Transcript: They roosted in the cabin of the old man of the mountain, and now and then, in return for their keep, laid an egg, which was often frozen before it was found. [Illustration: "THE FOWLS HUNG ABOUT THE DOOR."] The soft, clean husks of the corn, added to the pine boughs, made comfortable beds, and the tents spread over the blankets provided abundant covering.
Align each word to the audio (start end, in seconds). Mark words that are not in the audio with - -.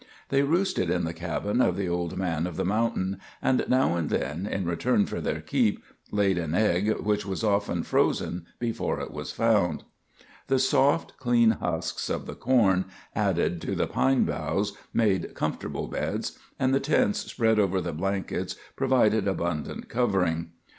They 0.29 0.41
roosted 0.41 0.89
in 0.89 1.03
the 1.03 1.13
cabin 1.13 1.61
of 1.61 1.77
the 1.77 1.87
old 1.87 2.17
man 2.17 2.47
of 2.47 2.55
the 2.55 2.65
mountain, 2.65 3.19
and 3.39 3.63
now 3.67 3.95
and 3.95 4.09
then, 4.09 4.47
in 4.47 4.65
return 4.65 5.05
for 5.05 5.21
their 5.21 5.41
keep, 5.41 5.83
laid 6.11 6.39
an 6.39 6.55
egg, 6.55 6.91
which 7.01 7.23
was 7.23 7.43
often 7.43 7.83
frozen 7.83 8.47
before 8.57 8.99
it 8.99 9.11
was 9.11 9.31
found. 9.31 9.83
[Illustration: 10.47 10.47
"THE 10.47 10.57
FOWLS 10.57 10.71
HUNG 10.81 10.89
ABOUT 10.89 11.01
THE 11.03 11.05
DOOR."] 11.05 11.11
The 11.13 11.13
soft, 11.13 11.19
clean 11.21 11.49
husks 11.51 12.09
of 12.09 12.25
the 12.25 12.33
corn, 12.33 12.85
added 13.13 13.61
to 13.61 13.75
the 13.75 13.85
pine 13.85 14.23
boughs, 14.23 14.73
made 14.91 15.35
comfortable 15.35 15.85
beds, 15.87 16.35
and 16.59 16.73
the 16.73 16.79
tents 16.79 17.19
spread 17.19 17.59
over 17.59 17.79
the 17.79 17.93
blankets 17.93 18.55
provided 18.75 19.27
abundant 19.27 19.87
covering. 19.87 20.49